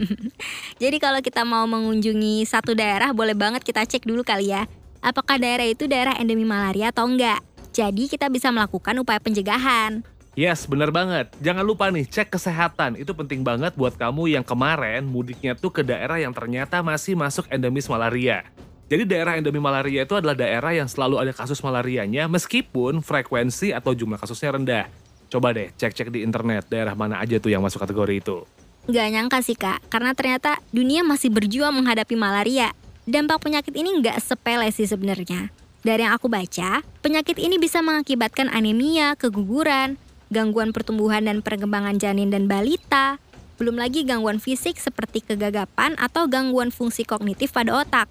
Jadi 0.82 0.96
kalau 0.96 1.20
kita 1.20 1.44
mau 1.44 1.68
mengunjungi 1.68 2.48
satu 2.48 2.72
daerah 2.72 3.12
boleh 3.12 3.36
banget 3.36 3.60
kita 3.60 3.84
cek 3.84 4.08
dulu 4.08 4.24
kali 4.24 4.48
ya. 4.48 4.64
Apakah 5.04 5.36
daerah 5.36 5.68
itu 5.68 5.84
daerah 5.84 6.16
endemi 6.16 6.48
malaria 6.48 6.88
atau 6.88 7.04
enggak. 7.04 7.44
Jadi 7.76 8.08
kita 8.08 8.32
bisa 8.32 8.48
melakukan 8.48 8.96
upaya 8.96 9.20
pencegahan. 9.20 10.00
Yes, 10.38 10.62
bener 10.70 10.94
banget. 10.94 11.34
Jangan 11.42 11.66
lupa 11.66 11.90
nih, 11.90 12.06
cek 12.06 12.30
kesehatan. 12.38 12.94
Itu 12.94 13.18
penting 13.18 13.42
banget 13.42 13.74
buat 13.74 13.98
kamu 13.98 14.30
yang 14.30 14.46
kemarin 14.46 15.02
mudiknya 15.02 15.58
tuh 15.58 15.74
ke 15.74 15.82
daerah 15.82 16.22
yang 16.22 16.30
ternyata 16.30 16.78
masih 16.86 17.18
masuk 17.18 17.50
endemis 17.50 17.90
malaria. 17.90 18.46
Jadi 18.90 19.06
daerah 19.06 19.38
endemi 19.38 19.62
malaria 19.62 20.02
itu 20.02 20.18
adalah 20.18 20.34
daerah 20.34 20.74
yang 20.74 20.90
selalu 20.90 21.22
ada 21.22 21.30
kasus 21.34 21.62
malarianya 21.62 22.26
meskipun 22.26 23.02
frekuensi 23.02 23.70
atau 23.70 23.94
jumlah 23.94 24.18
kasusnya 24.18 24.58
rendah. 24.58 24.86
Coba 25.30 25.54
deh 25.54 25.70
cek-cek 25.78 26.10
di 26.10 26.26
internet 26.26 26.66
daerah 26.66 26.98
mana 26.98 27.22
aja 27.22 27.38
tuh 27.38 27.54
yang 27.54 27.62
masuk 27.62 27.78
kategori 27.78 28.18
itu. 28.18 28.42
Gak 28.90 29.06
nyangka 29.14 29.38
sih 29.46 29.54
kak, 29.54 29.78
karena 29.86 30.10
ternyata 30.18 30.58
dunia 30.74 31.06
masih 31.06 31.30
berjuang 31.30 31.70
menghadapi 31.70 32.18
malaria. 32.18 32.74
Dampak 33.06 33.38
penyakit 33.46 33.70
ini 33.78 34.02
nggak 34.02 34.18
sepele 34.18 34.66
sih 34.74 34.90
sebenarnya. 34.90 35.54
Dari 35.86 36.02
yang 36.02 36.18
aku 36.18 36.26
baca, 36.26 36.82
penyakit 36.98 37.38
ini 37.38 37.62
bisa 37.62 37.80
mengakibatkan 37.80 38.50
anemia, 38.50 39.14
keguguran, 39.14 39.96
gangguan 40.30 40.70
pertumbuhan 40.70 41.26
dan 41.26 41.42
perkembangan 41.42 41.98
janin 41.98 42.30
dan 42.30 42.46
balita, 42.46 43.18
belum 43.58 43.76
lagi 43.76 44.06
gangguan 44.06 44.40
fisik 44.40 44.78
seperti 44.78 45.20
kegagapan 45.20 45.98
atau 46.00 46.30
gangguan 46.30 46.72
fungsi 46.72 47.04
kognitif 47.04 47.52
pada 47.52 47.76
otak. 47.76 48.08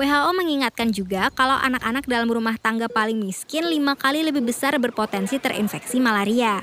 WHO 0.00 0.30
mengingatkan 0.32 0.92
juga 0.92 1.28
kalau 1.34 1.56
anak-anak 1.56 2.06
dalam 2.06 2.28
rumah 2.30 2.56
tangga 2.60 2.86
paling 2.86 3.16
miskin 3.16 3.66
lima 3.66 3.96
kali 3.96 4.24
lebih 4.24 4.44
besar 4.44 4.76
berpotensi 4.76 5.40
terinfeksi 5.40 6.00
malaria. 6.00 6.60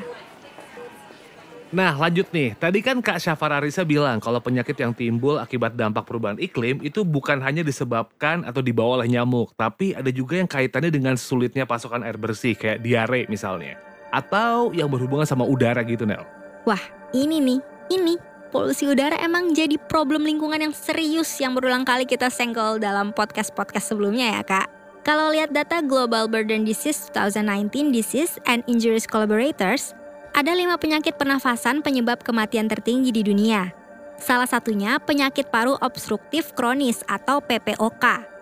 Nah 1.74 1.98
lanjut 1.98 2.30
nih, 2.30 2.54
tadi 2.54 2.86
kan 2.86 3.02
Kak 3.02 3.18
Syafara 3.18 3.58
Risa 3.58 3.82
bilang 3.82 4.22
kalau 4.22 4.38
penyakit 4.38 4.78
yang 4.78 4.94
timbul 4.94 5.42
akibat 5.42 5.74
dampak 5.74 6.06
perubahan 6.06 6.38
iklim 6.38 6.86
itu 6.86 7.02
bukan 7.02 7.42
hanya 7.42 7.66
disebabkan 7.66 8.46
atau 8.46 8.62
dibawa 8.62 9.02
oleh 9.02 9.10
nyamuk, 9.18 9.58
tapi 9.58 9.98
ada 9.98 10.14
juga 10.14 10.38
yang 10.38 10.46
kaitannya 10.46 10.94
dengan 10.94 11.18
sulitnya 11.18 11.66
pasokan 11.66 12.06
air 12.06 12.22
bersih 12.22 12.54
kayak 12.54 12.86
diare 12.86 13.26
misalnya. 13.26 13.93
Atau 14.14 14.70
yang 14.78 14.94
berhubungan 14.94 15.26
sama 15.26 15.42
udara 15.42 15.82
gitu 15.82 16.06
Nel. 16.06 16.22
Wah 16.70 16.80
ini 17.18 17.42
nih, 17.42 17.60
ini 17.90 18.14
polusi 18.54 18.86
udara 18.86 19.18
emang 19.18 19.58
jadi 19.58 19.82
problem 19.90 20.22
lingkungan 20.22 20.62
yang 20.62 20.74
serius 20.78 21.42
yang 21.42 21.58
berulang 21.58 21.82
kali 21.82 22.06
kita 22.06 22.30
senggol 22.30 22.78
dalam 22.78 23.10
podcast-podcast 23.10 23.90
sebelumnya 23.90 24.38
ya 24.38 24.42
kak. 24.46 24.70
Kalau 25.04 25.34
lihat 25.34 25.52
data 25.52 25.84
Global 25.84 26.32
Burden 26.32 26.64
Disease 26.64 27.12
2019 27.12 27.92
Disease 27.92 28.40
and 28.48 28.64
Injuries 28.72 29.04
Collaborators, 29.04 29.92
ada 30.32 30.56
lima 30.56 30.80
penyakit 30.80 31.20
pernafasan 31.20 31.84
penyebab 31.84 32.24
kematian 32.24 32.72
tertinggi 32.72 33.12
di 33.12 33.20
dunia. 33.20 33.74
Salah 34.16 34.48
satunya 34.48 35.04
penyakit 35.04 35.52
paru 35.52 35.76
obstruktif 35.84 36.56
kronis 36.56 37.04
atau 37.12 37.44
PPOK. 37.44 38.33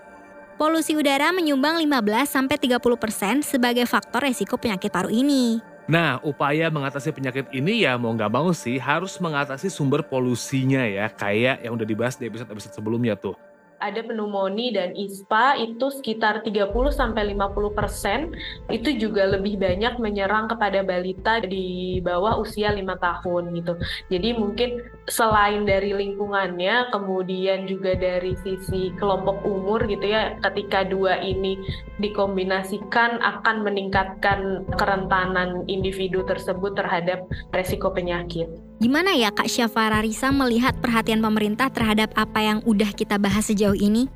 Polusi 0.61 0.93
udara 0.93 1.33
menyumbang 1.33 1.81
15-30% 1.81 3.41
sebagai 3.41 3.81
faktor 3.89 4.29
resiko 4.29 4.61
penyakit 4.61 4.93
paru 4.93 5.09
ini. 5.09 5.57
Nah, 5.89 6.21
upaya 6.21 6.69
mengatasi 6.69 7.09
penyakit 7.09 7.49
ini 7.49 7.81
ya 7.81 7.97
mau 7.97 8.13
nggak 8.13 8.29
mau 8.29 8.53
sih 8.53 8.77
harus 8.77 9.17
mengatasi 9.17 9.73
sumber 9.73 10.05
polusinya 10.05 10.85
ya, 10.85 11.09
kayak 11.09 11.65
yang 11.65 11.73
udah 11.73 11.81
dibahas 11.81 12.13
di 12.13 12.29
episode-episode 12.29 12.77
sebelumnya 12.77 13.17
tuh. 13.17 13.33
Ada 13.81 14.05
pneumonia 14.05 14.77
dan 14.77 14.89
ISPA 14.93 15.57
itu 15.57 15.89
sekitar 15.89 16.45
30 16.45 16.69
sampai 16.93 17.33
50 17.33 17.73
persen 17.73 18.29
itu 18.69 18.93
juga 18.93 19.25
lebih 19.25 19.57
banyak 19.57 19.97
menyerang 19.97 20.45
kepada 20.45 20.85
balita 20.85 21.41
di 21.41 21.97
bawah 22.05 22.37
usia 22.37 22.69
lima 22.69 22.93
tahun 23.01 23.57
gitu. 23.57 23.73
Jadi 24.13 24.29
mungkin 24.37 24.85
selain 25.09 25.65
dari 25.65 25.97
lingkungannya, 25.97 26.93
kemudian 26.93 27.65
juga 27.65 27.97
dari 27.97 28.37
sisi 28.45 28.93
kelompok 29.01 29.41
umur 29.43 29.81
gitu 29.89 30.05
ya, 30.05 30.37
ketika 30.45 30.85
dua 30.85 31.17
ini 31.17 31.57
dikombinasikan 31.97 33.17
akan 33.17 33.65
meningkatkan 33.65 34.61
kerentanan 34.77 35.65
individu 35.65 36.21
tersebut 36.29 36.77
terhadap 36.77 37.25
resiko 37.49 37.89
penyakit. 37.89 38.70
Gimana 38.81 39.13
ya 39.13 39.29
Kak 39.29 39.45
Syafara 39.45 40.01
Risa 40.01 40.33
melihat 40.33 40.73
perhatian 40.81 41.21
pemerintah 41.21 41.69
terhadap 41.69 42.09
apa 42.17 42.41
yang 42.41 42.65
udah 42.65 42.89
kita 42.97 43.21
bahas 43.21 43.45
sejauh 43.45 43.77
ini? 43.77 44.09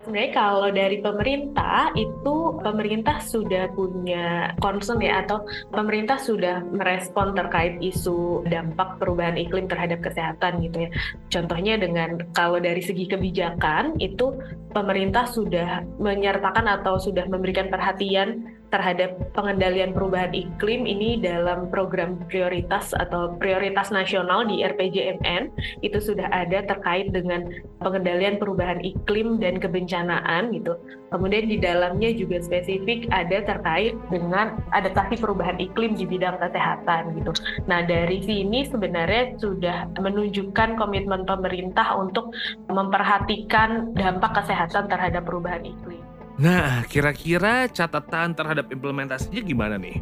Sebenarnya 0.00 0.32
kalau 0.32 0.72
dari 0.72 1.04
pemerintah 1.04 1.92
itu 1.92 2.56
pemerintah 2.64 3.20
sudah 3.20 3.68
punya 3.76 4.56
concern 4.64 5.04
ya 5.04 5.20
atau 5.20 5.44
pemerintah 5.68 6.16
sudah 6.16 6.64
merespon 6.72 7.36
terkait 7.36 7.76
isu 7.84 8.48
dampak 8.48 8.96
perubahan 8.96 9.36
iklim 9.36 9.68
terhadap 9.68 10.00
kesehatan 10.00 10.64
gitu 10.64 10.88
ya. 10.88 10.90
Contohnya 11.28 11.76
dengan 11.76 12.16
kalau 12.32 12.56
dari 12.56 12.80
segi 12.80 13.04
kebijakan 13.12 14.00
itu 14.00 14.32
pemerintah 14.72 15.28
sudah 15.28 15.84
menyertakan 16.00 16.64
atau 16.80 16.96
sudah 16.96 17.28
memberikan 17.28 17.68
perhatian 17.68 18.56
terhadap 18.68 19.16
pengendalian 19.32 19.96
perubahan 19.96 20.32
iklim 20.36 20.84
ini 20.84 21.16
dalam 21.20 21.72
program 21.72 22.20
prioritas 22.28 22.92
atau 22.92 23.36
prioritas 23.40 23.88
nasional 23.88 24.44
di 24.44 24.60
RPJMN 24.60 25.52
itu 25.80 25.98
sudah 25.98 26.28
ada 26.28 26.64
terkait 26.64 27.08
dengan 27.10 27.48
pengendalian 27.80 28.36
perubahan 28.36 28.80
iklim 28.84 29.40
dan 29.40 29.56
kebencanaan 29.56 30.52
gitu. 30.52 30.76
Kemudian 31.08 31.48
di 31.48 31.56
dalamnya 31.56 32.12
juga 32.12 32.44
spesifik 32.44 33.08
ada 33.08 33.40
terkait 33.40 33.96
dengan 34.12 34.60
adaptasi 34.76 35.16
perubahan 35.16 35.56
iklim 35.56 35.96
di 35.96 36.04
bidang 36.04 36.36
kesehatan 36.36 37.16
gitu. 37.16 37.32
Nah, 37.64 37.80
dari 37.88 38.20
sini 38.20 38.68
sebenarnya 38.68 39.40
sudah 39.40 39.88
menunjukkan 39.96 40.76
komitmen 40.76 41.24
pemerintah 41.24 41.96
untuk 41.96 42.36
memperhatikan 42.68 43.96
dampak 43.96 44.44
kesehatan 44.44 44.92
terhadap 44.92 45.24
perubahan 45.24 45.64
iklim. 45.64 46.17
Nah, 46.38 46.86
kira-kira 46.86 47.66
catatan 47.66 48.30
terhadap 48.30 48.70
implementasinya 48.70 49.42
gimana 49.42 49.74
nih? 49.74 49.98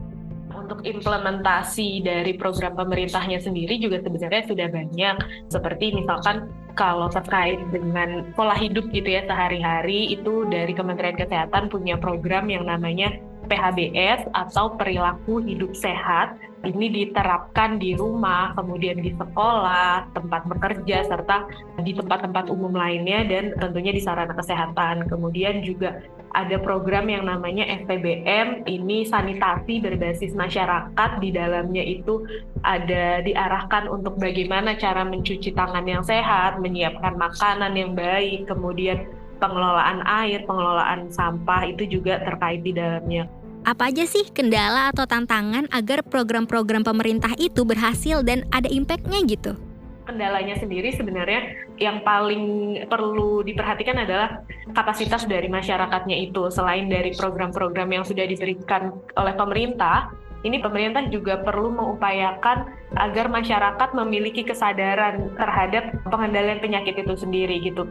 Untuk 0.53 0.85
implementasi 0.85 2.05
dari 2.05 2.37
program 2.37 2.77
pemerintahnya 2.77 3.41
sendiri 3.41 3.81
juga 3.81 4.05
sebenarnya 4.05 4.45
sudah 4.45 4.69
banyak. 4.69 5.17
Seperti 5.49 5.97
misalkan 5.97 6.53
kalau 6.77 7.09
terkait 7.09 7.57
dengan 7.73 8.29
pola 8.37 8.53
hidup 8.53 8.93
gitu 8.93 9.09
ya 9.09 9.25
sehari-hari 9.25 10.13
itu 10.13 10.45
dari 10.53 10.77
Kementerian 10.77 11.17
Kesehatan 11.17 11.73
punya 11.73 11.97
program 11.97 12.53
yang 12.53 12.69
namanya 12.69 13.17
PHBS 13.47 14.27
atau 14.35 14.75
perilaku 14.75 15.39
hidup 15.45 15.77
sehat 15.77 16.35
ini 16.67 16.91
diterapkan 16.91 17.79
di 17.79 17.95
rumah, 17.95 18.51
kemudian 18.59 18.99
di 18.99 19.15
sekolah, 19.15 20.11
tempat 20.17 20.51
bekerja, 20.51 21.07
serta 21.07 21.47
di 21.85 21.95
tempat-tempat 21.95 22.51
umum 22.51 22.75
lainnya 22.75 23.23
dan 23.23 23.55
tentunya 23.55 23.95
di 23.95 24.03
sarana 24.03 24.35
kesehatan. 24.35 25.07
Kemudian 25.07 25.63
juga 25.63 26.03
ada 26.35 26.59
program 26.59 27.07
yang 27.07 27.25
namanya 27.25 27.65
FPBM, 27.87 28.67
ini 28.67 29.07
sanitasi 29.07 29.79
berbasis 29.79 30.35
masyarakat, 30.35 31.11
di 31.23 31.31
dalamnya 31.31 31.87
itu 31.87 32.27
ada 32.67 33.23
diarahkan 33.23 33.87
untuk 33.87 34.19
bagaimana 34.19 34.75
cara 34.77 35.07
mencuci 35.07 35.55
tangan 35.55 35.87
yang 35.87 36.03
sehat, 36.03 36.59
menyiapkan 36.59 37.15
makanan 37.15 37.73
yang 37.79 37.95
baik, 37.95 38.45
kemudian 38.51 39.07
pengelolaan 39.39 40.03
air, 40.05 40.45
pengelolaan 40.45 41.09
sampah 41.13 41.69
itu 41.69 41.87
juga 41.99 42.21
terkait 42.25 42.61
di 42.65 42.73
dalamnya. 42.73 43.29
Apa 43.67 43.91
aja 43.91 44.07
sih 44.07 44.31
kendala 44.31 44.95
atau 44.95 45.11
tantangan 45.11 45.67
agar 45.75 46.07
program-program 46.07 46.87
pemerintah 46.87 47.35
itu 47.35 47.67
berhasil 47.67 48.23
dan 48.23 48.47
ada 48.55 48.71
impactnya 48.71 49.21
gitu? 49.27 49.59
kendalanya 50.07 50.55
sendiri 50.55 50.95
sebenarnya 50.95 51.67
yang 51.83 52.01
paling 52.07 52.79
perlu 52.87 53.43
diperhatikan 53.43 54.07
adalah 54.07 54.41
kapasitas 54.73 55.27
dari 55.27 55.51
masyarakatnya 55.51 56.15
itu. 56.31 56.47
Selain 56.55 56.87
dari 56.87 57.13
program-program 57.13 57.91
yang 57.91 58.05
sudah 58.07 58.25
diberikan 58.25 58.95
oleh 59.19 59.35
pemerintah, 59.35 60.15
ini 60.47 60.63
pemerintah 60.63 61.11
juga 61.11 61.43
perlu 61.43 61.75
mengupayakan 61.75 62.71
agar 62.95 63.27
masyarakat 63.27 63.89
memiliki 63.99 64.47
kesadaran 64.47 65.35
terhadap 65.35 65.91
pengendalian 66.07 66.63
penyakit 66.63 67.03
itu 67.03 67.19
sendiri 67.19 67.59
gitu 67.59 67.85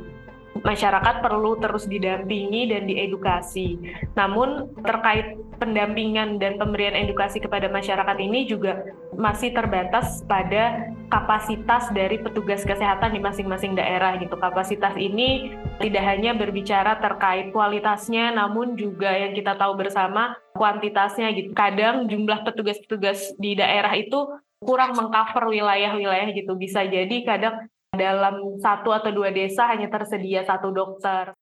masyarakat 0.64 1.20
perlu 1.20 1.60
terus 1.60 1.90
didampingi 1.90 2.72
dan 2.72 2.88
diedukasi. 2.88 3.76
Namun 4.16 4.72
terkait 4.86 5.36
pendampingan 5.60 6.40
dan 6.40 6.56
pemberian 6.60 6.96
edukasi 6.96 7.40
kepada 7.40 7.68
masyarakat 7.72 8.18
ini 8.20 8.48
juga 8.48 8.84
masih 9.16 9.56
terbatas 9.56 10.24
pada 10.28 10.92
kapasitas 11.08 11.88
dari 11.96 12.20
petugas 12.20 12.68
kesehatan 12.68 13.16
di 13.16 13.20
masing-masing 13.24 13.76
daerah 13.76 14.20
gitu. 14.20 14.36
Kapasitas 14.36 14.96
ini 15.00 15.56
tidak 15.80 16.04
hanya 16.04 16.36
berbicara 16.36 17.00
terkait 17.00 17.52
kualitasnya 17.56 18.36
namun 18.36 18.76
juga 18.76 19.12
yang 19.12 19.32
kita 19.32 19.56
tahu 19.56 19.80
bersama 19.80 20.36
kuantitasnya 20.56 21.32
gitu. 21.36 21.52
Kadang 21.56 22.08
jumlah 22.12 22.44
petugas-petugas 22.44 23.36
di 23.40 23.56
daerah 23.56 23.92
itu 23.96 24.28
kurang 24.60 24.98
mengcover 24.98 25.52
wilayah-wilayah 25.52 26.32
gitu. 26.36 26.58
Bisa 26.58 26.84
jadi 26.84 27.16
kadang 27.24 27.70
dalam 27.96 28.60
satu 28.62 28.94
atau 28.94 29.12
dua 29.12 29.32
desa 29.32 29.68
hanya 29.72 29.90
tersedia 29.90 30.44
satu 30.44 30.70
dokter. 30.70 31.34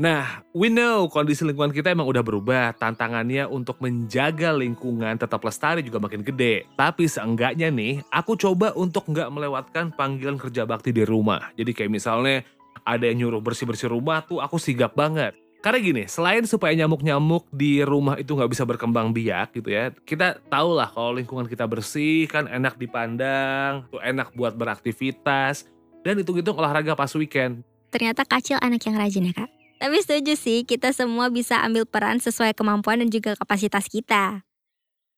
Nah, 0.00 0.40
we 0.56 0.72
know 0.72 1.12
kondisi 1.12 1.44
lingkungan 1.44 1.76
kita 1.76 1.92
emang 1.92 2.08
udah 2.08 2.24
berubah. 2.24 2.72
Tantangannya 2.72 3.44
untuk 3.44 3.84
menjaga 3.84 4.48
lingkungan 4.56 5.20
tetap 5.20 5.44
lestari 5.44 5.84
juga 5.84 6.00
makin 6.00 6.24
gede. 6.24 6.64
Tapi 6.72 7.04
seenggaknya 7.04 7.68
nih, 7.68 8.00
aku 8.08 8.32
coba 8.32 8.72
untuk 8.72 9.04
nggak 9.12 9.28
melewatkan 9.28 9.92
panggilan 9.92 10.40
kerja 10.40 10.64
bakti 10.64 10.88
di 10.88 11.04
rumah. 11.04 11.52
Jadi 11.52 11.76
kayak 11.76 11.92
misalnya 11.92 12.48
ada 12.80 13.04
yang 13.04 13.28
nyuruh 13.28 13.44
bersih-bersih 13.44 13.92
rumah 13.92 14.24
tuh 14.24 14.40
aku 14.40 14.56
sigap 14.56 14.96
banget. 14.96 15.36
Karena 15.60 15.76
gini, 15.76 16.02
selain 16.08 16.48
supaya 16.48 16.72
nyamuk-nyamuk 16.72 17.52
di 17.52 17.84
rumah 17.84 18.16
itu 18.16 18.32
nggak 18.32 18.48
bisa 18.48 18.64
berkembang 18.64 19.12
biak 19.12 19.52
gitu 19.52 19.68
ya, 19.68 19.92
kita 20.08 20.40
tahu 20.48 20.72
lah 20.72 20.88
kalau 20.88 21.12
lingkungan 21.12 21.44
kita 21.44 21.68
bersih 21.68 22.24
kan 22.32 22.48
enak 22.48 22.80
dipandang, 22.80 23.84
tuh 23.92 24.00
enak 24.00 24.32
buat 24.32 24.56
beraktivitas, 24.56 25.68
dan 26.04 26.18
hitung-hitung 26.20 26.56
olahraga 26.56 26.96
pas 26.96 27.12
weekend. 27.16 27.64
Ternyata 27.90 28.22
Kacil 28.22 28.58
anak 28.62 28.82
yang 28.86 28.96
rajin 28.96 29.28
ya 29.30 29.34
kak. 29.34 29.50
Tapi 29.80 29.96
setuju 30.04 30.36
sih, 30.36 30.68
kita 30.68 30.92
semua 30.92 31.32
bisa 31.32 31.56
ambil 31.64 31.88
peran 31.88 32.20
sesuai 32.20 32.52
kemampuan 32.52 33.00
dan 33.00 33.08
juga 33.08 33.32
kapasitas 33.40 33.88
kita. 33.88 34.44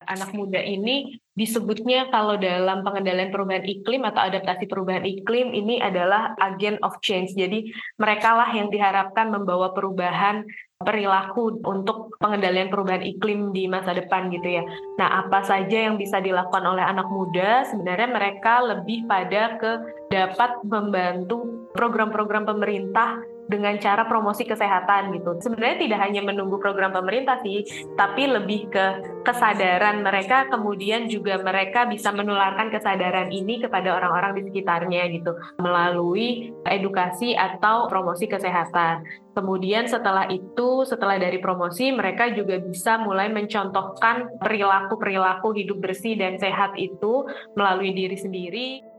Anak 0.05 0.35
muda 0.35 0.59
ini 0.59 1.17
disebutnya 1.33 2.13
kalau 2.13 2.37
dalam 2.37 2.85
pengendalian 2.85 3.33
perubahan 3.33 3.65
iklim 3.65 4.05
atau 4.05 4.21
adaptasi 4.21 4.69
perubahan 4.69 5.01
iklim 5.03 5.49
ini 5.55 5.81
adalah 5.81 6.37
agen 6.37 6.77
of 6.85 6.97
change. 7.01 7.33
Jadi 7.33 7.73
mereka 7.97 8.37
lah 8.37 8.49
yang 8.53 8.69
diharapkan 8.69 9.33
membawa 9.33 9.73
perubahan 9.73 10.45
perilaku 10.83 11.63
untuk 11.63 12.13
pengendalian 12.19 12.67
perubahan 12.67 13.01
iklim 13.01 13.55
di 13.55 13.65
masa 13.71 13.95
depan 13.95 14.29
gitu 14.29 14.59
ya. 14.59 14.63
Nah, 14.99 15.25
apa 15.25 15.41
saja 15.47 15.87
yang 15.89 15.95
bisa 15.95 16.19
dilakukan 16.19 16.61
oleh 16.61 16.83
anak 16.83 17.07
muda? 17.07 17.63
Sebenarnya 17.71 18.11
mereka 18.11 18.59
lebih 18.61 19.07
pada 19.07 19.57
ke 19.57 19.71
dapat 20.11 20.59
membantu 20.67 21.71
program-program 21.73 22.45
pemerintah 22.45 23.17
dengan 23.53 23.77
cara 23.77 24.09
promosi 24.09 24.49
kesehatan 24.49 25.13
gitu. 25.13 25.37
Sebenarnya 25.37 25.77
tidak 25.85 25.99
hanya 26.01 26.25
menunggu 26.25 26.57
program 26.57 26.89
pemerintah 26.89 27.37
sih, 27.45 27.61
tapi 27.93 28.25
lebih 28.25 28.73
ke 28.73 28.85
kesadaran 29.21 30.01
mereka 30.01 30.49
kemudian 30.49 31.05
juga 31.05 31.37
mereka 31.37 31.85
bisa 31.85 32.09
menularkan 32.09 32.73
kesadaran 32.73 33.29
ini 33.29 33.61
kepada 33.61 33.93
orang-orang 33.93 34.41
di 34.41 34.41
sekitarnya 34.49 35.05
gitu 35.13 35.37
melalui 35.61 36.49
edukasi 36.65 37.37
atau 37.37 37.85
promosi 37.85 38.25
kesehatan. 38.25 39.05
Kemudian 39.33 39.89
setelah 39.89 40.29
itu, 40.29 40.85
setelah 40.85 41.17
dari 41.17 41.41
promosi, 41.41 41.89
mereka 41.89 42.29
juga 42.37 42.61
bisa 42.61 43.01
mulai 43.01 43.33
mencontohkan 43.33 44.37
perilaku-perilaku 44.37 45.57
hidup 45.57 45.81
bersih 45.81 46.13
dan 46.13 46.37
sehat 46.37 46.77
itu 46.77 47.25
melalui 47.57 47.97
diri 47.97 48.13
sendiri. 48.13 48.92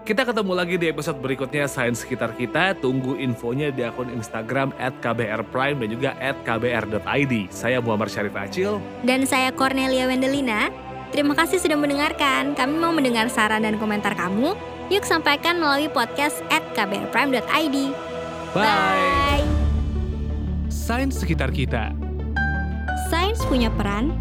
Kita 0.00 0.24
ketemu 0.24 0.56
lagi 0.56 0.80
di 0.80 0.88
episode 0.88 1.20
berikutnya 1.20 1.68
Sains 1.68 2.00
Sekitar 2.00 2.32
Kita. 2.32 2.72
Tunggu 2.72 3.20
infonya 3.20 3.68
di 3.68 3.84
akun 3.84 4.08
Instagram 4.08 4.72
at 4.80 4.96
KBR 5.04 5.44
Prime 5.52 5.76
dan 5.76 5.88
juga 5.92 6.10
at 6.16 6.40
kbr.id. 6.40 7.52
Saya 7.52 7.84
Muhammad 7.84 8.08
Syarif 8.08 8.32
Acil. 8.32 8.80
Dan 9.04 9.28
saya 9.28 9.52
Cornelia 9.52 10.08
Wendelina. 10.08 10.72
Terima 11.12 11.36
kasih 11.36 11.60
sudah 11.60 11.76
mendengarkan. 11.76 12.56
Kami 12.56 12.74
mau 12.80 12.96
mendengar 12.96 13.28
saran 13.28 13.60
dan 13.60 13.76
komentar 13.76 14.16
kamu. 14.16 14.56
Yuk 14.88 15.04
sampaikan 15.04 15.60
melalui 15.60 15.92
podcast 15.92 16.40
at 16.48 16.64
kbrprime.id. 16.72 17.76
Bye. 18.56 18.64
Bye. 18.64 19.46
Sains 20.72 21.20
Sekitar 21.20 21.52
Kita. 21.52 21.92
Sains 23.12 23.42
punya 23.46 23.70
peran 23.74 24.14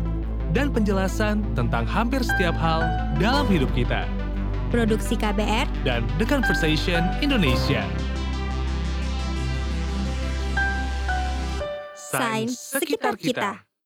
Dan 0.50 0.74
penjelasan 0.74 1.46
tentang 1.54 1.86
hampir 1.86 2.26
setiap 2.26 2.58
hal 2.58 2.82
dalam 3.22 3.46
hidup 3.48 3.70
kita. 3.78 4.19
Produksi 4.70 5.18
KBR 5.18 5.66
Dan 5.84 6.06
The 6.22 6.26
Conversation 6.30 7.02
Indonesia. 7.20 7.84
Sains 11.98 12.58
Sekitar 12.58 13.14
Kita. 13.18 13.69